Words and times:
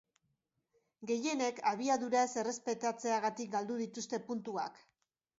Gehienek 1.09 1.59
abiadura 1.71 2.23
ez 2.27 2.31
errespetatzeagatik 2.43 3.51
galdu 3.57 3.77
dituzte 3.83 4.21
puntuak. 4.31 4.81